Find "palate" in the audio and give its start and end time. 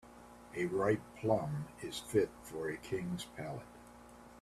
3.37-3.67